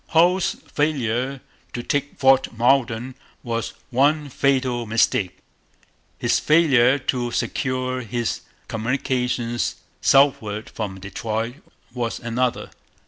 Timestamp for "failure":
0.65-1.41, 6.39-6.97